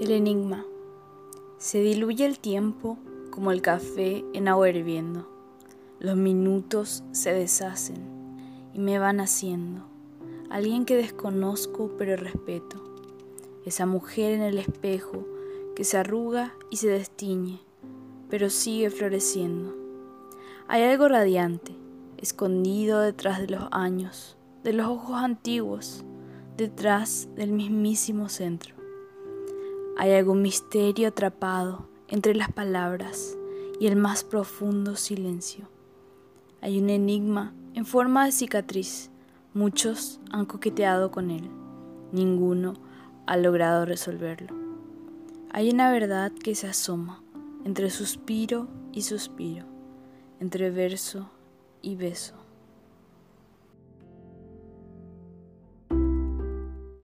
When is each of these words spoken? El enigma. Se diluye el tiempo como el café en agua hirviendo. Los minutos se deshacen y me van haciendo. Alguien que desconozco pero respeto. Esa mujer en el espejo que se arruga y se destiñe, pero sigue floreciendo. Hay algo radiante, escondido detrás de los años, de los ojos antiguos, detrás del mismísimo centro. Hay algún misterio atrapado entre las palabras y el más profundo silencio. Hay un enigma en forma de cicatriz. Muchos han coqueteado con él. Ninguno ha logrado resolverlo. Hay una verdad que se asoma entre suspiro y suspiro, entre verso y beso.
El 0.00 0.12
enigma. 0.12 0.64
Se 1.56 1.80
diluye 1.80 2.24
el 2.24 2.38
tiempo 2.38 2.98
como 3.32 3.50
el 3.50 3.60
café 3.62 4.24
en 4.32 4.46
agua 4.46 4.68
hirviendo. 4.68 5.28
Los 5.98 6.16
minutos 6.16 7.02
se 7.10 7.32
deshacen 7.32 7.98
y 8.72 8.78
me 8.78 9.00
van 9.00 9.18
haciendo. 9.18 9.82
Alguien 10.50 10.84
que 10.84 10.94
desconozco 10.94 11.96
pero 11.98 12.16
respeto. 12.16 12.80
Esa 13.64 13.86
mujer 13.86 14.34
en 14.34 14.42
el 14.42 14.58
espejo 14.58 15.26
que 15.74 15.82
se 15.82 15.98
arruga 15.98 16.54
y 16.70 16.76
se 16.76 16.86
destiñe, 16.86 17.58
pero 18.30 18.50
sigue 18.50 18.90
floreciendo. 18.90 19.74
Hay 20.68 20.84
algo 20.84 21.08
radiante, 21.08 21.74
escondido 22.18 23.00
detrás 23.00 23.40
de 23.40 23.48
los 23.48 23.64
años, 23.72 24.36
de 24.62 24.74
los 24.74 24.86
ojos 24.86 25.16
antiguos, 25.16 26.04
detrás 26.56 27.28
del 27.34 27.50
mismísimo 27.50 28.28
centro. 28.28 28.77
Hay 30.00 30.12
algún 30.12 30.42
misterio 30.42 31.08
atrapado 31.08 31.88
entre 32.06 32.32
las 32.32 32.52
palabras 32.52 33.36
y 33.80 33.88
el 33.88 33.96
más 33.96 34.22
profundo 34.22 34.94
silencio. 34.94 35.68
Hay 36.60 36.80
un 36.80 36.88
enigma 36.88 37.52
en 37.74 37.84
forma 37.84 38.24
de 38.24 38.30
cicatriz. 38.30 39.10
Muchos 39.54 40.20
han 40.30 40.46
coqueteado 40.46 41.10
con 41.10 41.32
él. 41.32 41.50
Ninguno 42.12 42.74
ha 43.26 43.36
logrado 43.36 43.86
resolverlo. 43.86 44.54
Hay 45.50 45.68
una 45.68 45.90
verdad 45.90 46.30
que 46.30 46.54
se 46.54 46.68
asoma 46.68 47.20
entre 47.64 47.90
suspiro 47.90 48.68
y 48.92 49.02
suspiro, 49.02 49.64
entre 50.38 50.70
verso 50.70 51.28
y 51.82 51.96
beso. 51.96 52.36